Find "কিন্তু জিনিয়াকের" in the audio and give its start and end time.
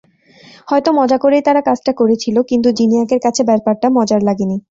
2.49-3.19